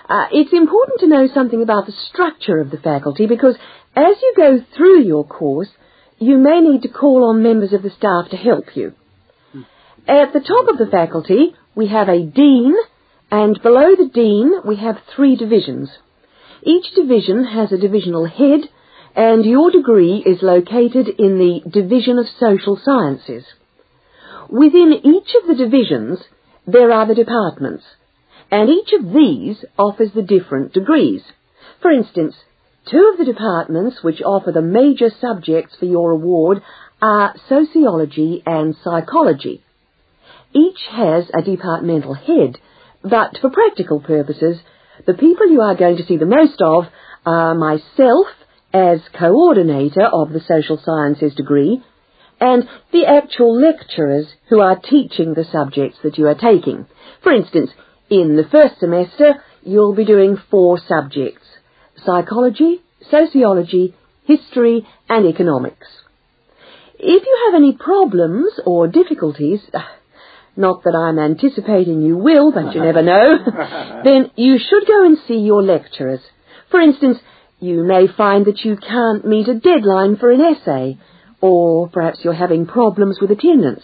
Uh, 0.09 0.25
it's 0.31 0.53
important 0.53 0.99
to 0.99 1.07
know 1.07 1.27
something 1.33 1.61
about 1.61 1.85
the 1.85 1.93
structure 2.09 2.59
of 2.59 2.71
the 2.71 2.77
faculty 2.77 3.25
because 3.25 3.55
as 3.95 4.15
you 4.21 4.33
go 4.35 4.59
through 4.75 5.01
your 5.03 5.23
course, 5.23 5.69
you 6.19 6.37
may 6.37 6.59
need 6.59 6.81
to 6.81 6.89
call 6.89 7.23
on 7.23 7.43
members 7.43 7.73
of 7.73 7.83
the 7.83 7.89
staff 7.89 8.29
to 8.29 8.37
help 8.37 8.75
you. 8.75 8.93
At 10.07 10.33
the 10.33 10.41
top 10.41 10.67
of 10.67 10.77
the 10.77 10.91
faculty, 10.91 11.55
we 11.75 11.87
have 11.87 12.09
a 12.09 12.25
dean, 12.25 12.75
and 13.31 13.61
below 13.61 13.95
the 13.95 14.09
dean, 14.13 14.51
we 14.65 14.75
have 14.77 14.97
three 15.15 15.35
divisions. 15.35 15.89
Each 16.61 16.93
division 16.93 17.45
has 17.45 17.71
a 17.71 17.77
divisional 17.77 18.25
head, 18.25 18.69
and 19.15 19.45
your 19.45 19.71
degree 19.71 20.23
is 20.25 20.41
located 20.41 21.07
in 21.07 21.37
the 21.37 21.61
Division 21.69 22.19
of 22.19 22.27
Social 22.39 22.77
Sciences. 22.83 23.45
Within 24.49 24.93
each 25.03 25.35
of 25.41 25.47
the 25.47 25.55
divisions, 25.55 26.19
there 26.67 26.91
are 26.91 27.07
the 27.07 27.15
departments, 27.15 27.83
and 28.53 28.69
each 28.69 28.93
of 28.93 29.11
these 29.11 29.65
offers 29.79 30.11
the 30.13 30.21
different 30.21 30.73
degrees. 30.73 31.23
For 31.81 31.89
instance, 31.89 32.35
two 32.85 33.11
of 33.11 33.17
the 33.17 33.25
departments 33.25 34.03
which 34.03 34.21
offer 34.21 34.51
the 34.51 34.61
major 34.61 35.09
subjects 35.19 35.75
for 35.79 35.85
your 35.85 36.11
award 36.11 36.61
are 37.01 37.33
sociology 37.49 38.43
and 38.45 38.75
psychology. 38.83 39.63
Each 40.53 40.81
has 40.91 41.31
a 41.33 41.41
departmental 41.41 42.13
head, 42.13 42.59
but 43.01 43.39
for 43.41 43.49
practical 43.49 43.99
purposes, 43.99 44.59
the 45.07 45.15
people 45.15 45.49
you 45.49 45.61
are 45.61 45.75
going 45.75 45.97
to 45.97 46.05
see 46.05 46.17
the 46.17 46.27
most 46.27 46.61
of 46.61 46.85
are 47.25 47.55
myself 47.55 48.27
as 48.71 48.99
coordinator 49.17 50.05
of 50.05 50.31
the 50.31 50.41
social 50.47 50.79
sciences 50.85 51.33
degree 51.33 51.83
and 52.39 52.69
the 52.91 53.07
actual 53.07 53.59
lecturers 53.59 54.27
who 54.49 54.59
are 54.59 54.79
teaching 54.79 55.33
the 55.33 55.45
subjects 55.51 55.97
that 56.03 56.19
you 56.19 56.27
are 56.27 56.35
taking. 56.35 56.85
For 57.23 57.31
instance, 57.31 57.71
in 58.21 58.35
the 58.35 58.47
first 58.49 58.79
semester, 58.79 59.43
you'll 59.63 59.95
be 59.95 60.05
doing 60.05 60.37
four 60.51 60.79
subjects, 60.79 61.45
psychology, 62.05 62.81
sociology, 63.09 63.95
history 64.25 64.87
and 65.09 65.25
economics. 65.25 65.87
If 66.99 67.25
you 67.25 67.37
have 67.45 67.55
any 67.61 67.73
problems 67.73 68.51
or 68.65 68.87
difficulties, 68.87 69.61
not 70.55 70.83
that 70.83 70.95
I'm 70.95 71.19
anticipating 71.19 72.01
you 72.01 72.17
will, 72.17 72.51
but 72.51 72.73
you 72.73 72.81
never 72.81 73.01
know, 73.01 73.37
then 74.03 74.31
you 74.35 74.57
should 74.57 74.87
go 74.87 75.05
and 75.05 75.17
see 75.27 75.39
your 75.39 75.63
lecturers. 75.63 76.21
For 76.69 76.79
instance, 76.79 77.17
you 77.59 77.83
may 77.83 78.07
find 78.07 78.45
that 78.45 78.59
you 78.63 78.77
can't 78.77 79.25
meet 79.25 79.47
a 79.47 79.59
deadline 79.59 80.17
for 80.17 80.31
an 80.31 80.41
essay, 80.41 80.97
or 81.41 81.89
perhaps 81.89 82.19
you're 82.23 82.33
having 82.33 82.65
problems 82.65 83.19
with 83.21 83.31
attendance. 83.31 83.83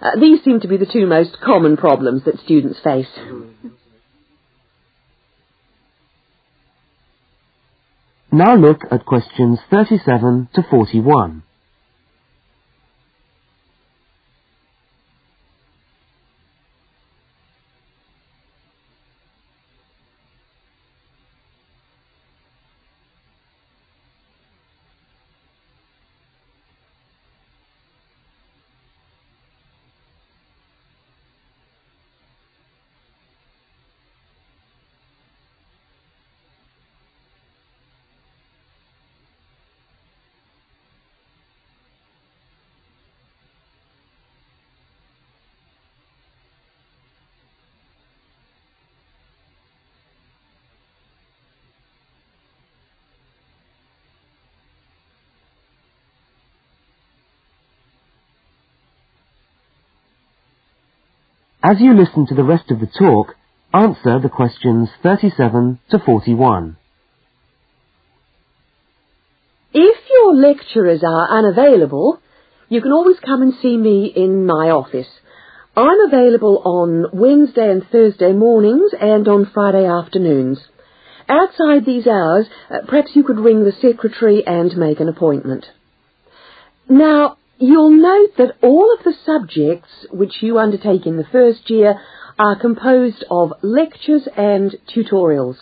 Uh, 0.00 0.18
these 0.20 0.42
seem 0.44 0.60
to 0.60 0.68
be 0.68 0.76
the 0.76 0.86
two 0.86 1.06
most 1.06 1.38
common 1.40 1.76
problems 1.76 2.24
that 2.24 2.38
students 2.40 2.78
face. 2.82 3.08
Now 8.32 8.54
look 8.56 8.80
at 8.90 9.06
questions 9.06 9.58
37 9.70 10.48
to 10.54 10.62
41. 10.68 11.42
As 61.68 61.80
you 61.80 61.94
listen 61.94 62.28
to 62.28 62.34
the 62.36 62.44
rest 62.44 62.70
of 62.70 62.78
the 62.78 62.86
talk, 62.86 63.34
answer 63.74 64.20
the 64.20 64.28
questions 64.28 64.88
37 65.02 65.80
to 65.90 65.98
41. 65.98 66.76
If 69.74 69.96
your 70.08 70.36
lecturers 70.36 71.02
are 71.02 71.28
unavailable, 71.28 72.20
you 72.68 72.80
can 72.80 72.92
always 72.92 73.16
come 73.18 73.42
and 73.42 73.52
see 73.60 73.76
me 73.76 74.12
in 74.14 74.46
my 74.46 74.70
office. 74.70 75.08
I'm 75.76 76.06
available 76.06 76.62
on 76.64 77.06
Wednesday 77.12 77.68
and 77.68 77.84
Thursday 77.90 78.32
mornings 78.32 78.92
and 79.00 79.26
on 79.26 79.50
Friday 79.52 79.86
afternoons. 79.86 80.60
Outside 81.28 81.84
these 81.84 82.06
hours, 82.06 82.46
uh, 82.70 82.86
perhaps 82.86 83.10
you 83.14 83.24
could 83.24 83.40
ring 83.40 83.64
the 83.64 83.72
secretary 83.72 84.46
and 84.46 84.76
make 84.76 85.00
an 85.00 85.08
appointment. 85.08 85.66
Now, 86.88 87.38
You'll 87.58 87.90
note 87.90 88.36
that 88.36 88.56
all 88.62 88.94
of 88.98 89.04
the 89.04 89.14
subjects 89.24 89.88
which 90.10 90.42
you 90.42 90.58
undertake 90.58 91.06
in 91.06 91.16
the 91.16 91.24
first 91.24 91.70
year 91.70 91.98
are 92.38 92.60
composed 92.60 93.24
of 93.30 93.54
lectures 93.62 94.28
and 94.36 94.76
tutorials. 94.94 95.56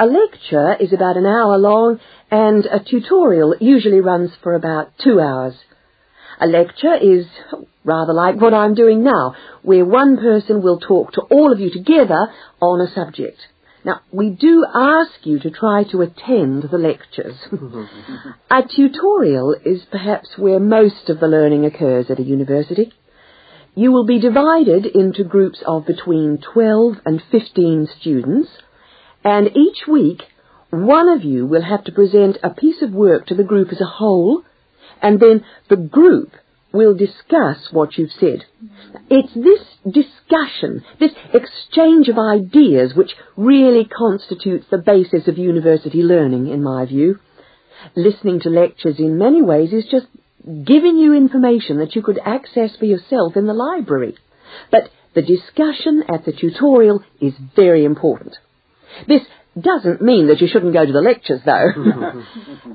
A 0.00 0.06
lecture 0.06 0.74
is 0.80 0.92
about 0.92 1.16
an 1.16 1.24
hour 1.24 1.58
long 1.58 2.00
and 2.28 2.66
a 2.66 2.80
tutorial 2.80 3.54
usually 3.60 4.00
runs 4.00 4.32
for 4.42 4.54
about 4.54 4.98
two 4.98 5.20
hours. 5.20 5.54
A 6.40 6.46
lecture 6.48 6.96
is 6.96 7.26
rather 7.84 8.12
like 8.12 8.40
what 8.40 8.52
I'm 8.52 8.74
doing 8.74 9.04
now, 9.04 9.36
where 9.62 9.84
one 9.84 10.16
person 10.16 10.60
will 10.60 10.80
talk 10.80 11.12
to 11.12 11.22
all 11.30 11.52
of 11.52 11.60
you 11.60 11.70
together 11.70 12.32
on 12.60 12.80
a 12.80 12.92
subject. 12.92 13.38
Now, 13.86 14.00
we 14.10 14.30
do 14.30 14.66
ask 14.74 15.24
you 15.24 15.38
to 15.38 15.50
try 15.50 15.84
to 15.92 16.02
attend 16.02 16.64
the 16.64 16.76
lectures. 16.76 17.36
a 18.50 18.62
tutorial 18.62 19.54
is 19.64 19.84
perhaps 19.92 20.36
where 20.36 20.58
most 20.58 21.08
of 21.08 21.20
the 21.20 21.28
learning 21.28 21.64
occurs 21.64 22.10
at 22.10 22.18
a 22.18 22.24
university. 22.24 22.92
You 23.76 23.92
will 23.92 24.04
be 24.04 24.18
divided 24.18 24.86
into 24.86 25.22
groups 25.22 25.62
of 25.64 25.86
between 25.86 26.38
12 26.52 26.96
and 27.06 27.22
15 27.30 27.86
students, 28.00 28.48
and 29.22 29.56
each 29.56 29.86
week 29.86 30.24
one 30.70 31.08
of 31.08 31.22
you 31.22 31.46
will 31.46 31.62
have 31.62 31.84
to 31.84 31.92
present 31.92 32.38
a 32.42 32.50
piece 32.50 32.82
of 32.82 32.90
work 32.90 33.26
to 33.28 33.36
the 33.36 33.44
group 33.44 33.68
as 33.70 33.80
a 33.80 33.84
whole, 33.84 34.42
and 35.00 35.20
then 35.20 35.44
the 35.68 35.76
group 35.76 36.32
will 36.76 36.94
discuss 36.94 37.68
what 37.70 37.96
you've 37.96 38.12
said. 38.20 38.44
It's 39.10 39.34
this 39.34 39.60
discussion, 39.84 40.84
this 40.98 41.12
exchange 41.32 42.08
of 42.08 42.18
ideas 42.18 42.94
which 42.94 43.12
really 43.36 43.84
constitutes 43.84 44.66
the 44.70 44.78
basis 44.78 45.28
of 45.28 45.38
university 45.38 46.02
learning, 46.02 46.48
in 46.48 46.62
my 46.62 46.86
view. 46.86 47.18
Listening 47.94 48.40
to 48.40 48.50
lectures 48.50 48.98
in 48.98 49.18
many 49.18 49.42
ways 49.42 49.72
is 49.72 49.86
just 49.90 50.06
giving 50.64 50.96
you 50.96 51.14
information 51.14 51.78
that 51.78 51.94
you 51.94 52.02
could 52.02 52.18
access 52.24 52.76
for 52.76 52.84
yourself 52.84 53.36
in 53.36 53.46
the 53.46 53.54
library. 53.54 54.16
But 54.70 54.90
the 55.14 55.22
discussion 55.22 56.04
at 56.08 56.24
the 56.24 56.32
tutorial 56.32 57.02
is 57.20 57.34
very 57.54 57.84
important. 57.84 58.36
This 59.08 59.22
doesn't 59.58 60.02
mean 60.02 60.28
that 60.28 60.40
you 60.40 60.48
shouldn't 60.48 60.74
go 60.74 60.84
to 60.84 60.92
the 60.92 61.00
lectures, 61.00 61.40
though. 61.44 61.52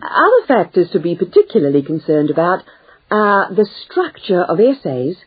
Other 0.01 0.47
factors 0.47 0.89
to 0.91 0.99
be 0.99 1.15
particularly 1.15 1.83
concerned 1.83 2.29
about 2.29 2.63
are 3.11 3.53
the 3.53 3.67
structure 3.85 4.41
of 4.41 4.59
essays 4.59 5.17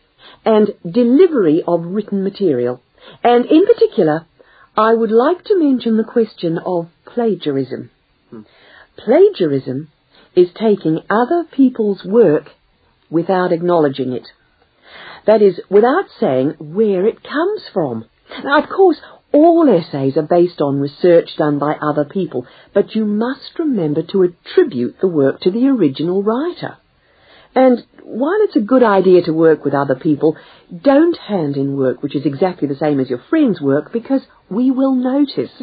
and 0.43 0.73
delivery 0.89 1.63
of 1.65 1.85
written 1.85 2.23
material. 2.23 2.81
And 3.23 3.45
in 3.45 3.65
particular, 3.65 4.25
I 4.75 4.93
would 4.93 5.11
like 5.11 5.43
to 5.45 5.59
mention 5.59 5.95
the 5.95 6.03
question 6.03 6.57
of 6.57 6.89
plagiarism. 7.05 7.91
Hmm. 8.29 8.41
Plagiarism 8.97 9.89
is 10.35 10.49
taking 10.53 11.01
other 11.09 11.45
people's 11.49 12.03
work 12.03 12.51
without 13.09 13.51
acknowledging 13.51 14.11
it. 14.11 14.27
That 15.25 15.41
is, 15.41 15.59
without 15.69 16.05
saying 16.19 16.55
where 16.59 17.05
it 17.05 17.23
comes 17.23 17.61
from. 17.73 18.05
Now, 18.43 18.61
of 18.61 18.69
course, 18.69 18.97
all 19.31 19.67
essays 19.69 20.17
are 20.17 20.23
based 20.23 20.61
on 20.61 20.79
research 20.79 21.35
done 21.37 21.59
by 21.59 21.75
other 21.81 22.05
people, 22.05 22.45
but 22.73 22.95
you 22.95 23.05
must 23.05 23.57
remember 23.57 24.01
to 24.01 24.23
attribute 24.23 24.99
the 25.01 25.07
work 25.07 25.41
to 25.41 25.51
the 25.51 25.67
original 25.67 26.23
writer. 26.23 26.77
And 27.55 27.85
while 28.03 28.37
it's 28.41 28.57
a 28.57 28.61
good 28.61 28.83
idea 28.83 29.21
to 29.23 29.31
work 29.31 29.63
with 29.63 29.73
other 29.73 29.95
people, 29.95 30.37
don't 30.83 31.17
hand 31.17 31.55
in 31.55 31.77
work 31.77 32.03
which 32.03 32.15
is 32.15 32.25
exactly 32.25 32.67
the 32.67 32.75
same 32.75 32.99
as 32.99 33.09
your 33.09 33.23
friend's 33.29 33.61
work 33.61 33.93
because 33.93 34.21
we 34.49 34.71
will 34.71 34.93
notice. 34.93 35.51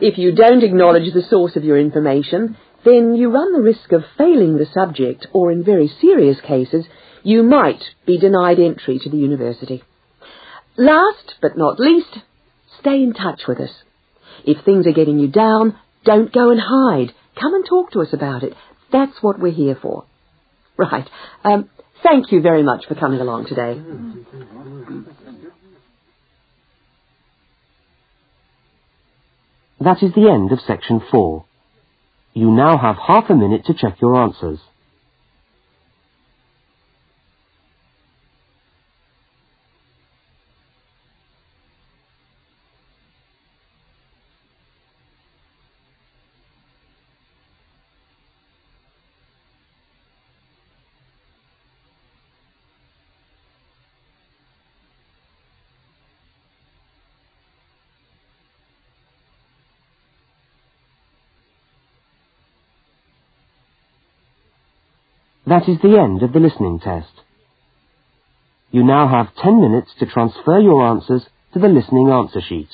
if 0.00 0.16
you 0.18 0.34
don't 0.34 0.64
acknowledge 0.64 1.12
the 1.12 1.22
source 1.22 1.56
of 1.56 1.64
your 1.64 1.78
information, 1.78 2.56
then 2.84 3.14
you 3.14 3.30
run 3.30 3.52
the 3.52 3.60
risk 3.60 3.92
of 3.92 4.02
failing 4.16 4.56
the 4.56 4.66
subject 4.72 5.26
or 5.32 5.52
in 5.52 5.62
very 5.62 5.88
serious 6.00 6.40
cases, 6.40 6.86
you 7.22 7.42
might 7.42 7.82
be 8.06 8.18
denied 8.18 8.58
entry 8.58 8.98
to 8.98 9.10
the 9.10 9.16
university. 9.16 9.82
Last 10.76 11.34
but 11.40 11.56
not 11.56 11.78
least, 11.78 12.18
stay 12.80 13.02
in 13.02 13.12
touch 13.12 13.42
with 13.46 13.60
us. 13.60 13.70
If 14.44 14.64
things 14.64 14.86
are 14.86 14.92
getting 14.92 15.18
you 15.18 15.28
down, 15.28 15.78
don't 16.04 16.32
go 16.32 16.50
and 16.50 16.60
hide. 16.60 17.14
Come 17.40 17.54
and 17.54 17.64
talk 17.66 17.92
to 17.92 18.00
us 18.00 18.12
about 18.12 18.42
it. 18.42 18.54
That's 18.90 19.22
what 19.22 19.38
we're 19.38 19.52
here 19.52 19.78
for. 19.80 20.04
Right. 20.76 21.08
Um, 21.44 21.70
thank 22.02 22.32
you 22.32 22.40
very 22.40 22.62
much 22.62 22.86
for 22.86 22.94
coming 22.94 23.20
along 23.20 23.46
today. 23.46 23.80
That 29.80 30.02
is 30.02 30.14
the 30.14 30.30
end 30.30 30.52
of 30.52 30.60
section 30.60 31.00
four. 31.10 31.44
You 32.32 32.50
now 32.50 32.78
have 32.78 32.96
half 32.96 33.30
a 33.30 33.34
minute 33.34 33.66
to 33.66 33.74
check 33.74 34.00
your 34.00 34.16
answers. 34.16 34.58
That 65.54 65.68
is 65.68 65.78
the 65.80 65.96
end 65.96 66.20
of 66.24 66.32
the 66.32 66.40
listening 66.40 66.80
test. 66.80 67.12
You 68.72 68.82
now 68.82 69.06
have 69.06 69.36
10 69.40 69.60
minutes 69.60 69.92
to 70.00 70.06
transfer 70.06 70.58
your 70.58 70.84
answers 70.84 71.22
to 71.52 71.60
the 71.60 71.68
listening 71.68 72.10
answer 72.10 72.40
sheet. 72.40 72.70